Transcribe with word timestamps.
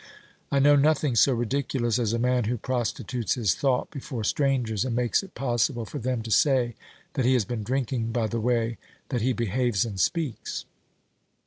I 0.51 0.57
know 0.57 0.75
nothing 0.75 1.15
so 1.15 1.31
ridiculous 1.31 1.99
as 1.99 2.11
a 2.11 2.17
man 2.17 2.45
who 2.45 2.57
prostitutes 2.57 3.35
his 3.35 3.53
thought 3.53 3.91
before 3.91 4.23
strangers, 4.23 4.83
and 4.83 4.95
makes 4.95 5.21
it 5.21 5.35
possible 5.35 5.85
for 5.85 5.99
them 5.99 6.23
to 6.23 6.31
say 6.31 6.73
that 7.13 7.23
he 7.25 7.33
has 7.35 7.45
been 7.45 7.61
drinking 7.61 8.11
by 8.11 8.25
the 8.25 8.41
way 8.41 8.79
that 9.09 9.21
he 9.21 9.31
behaves 9.31 9.85
and 9.85 9.99
speaks. 9.99 10.65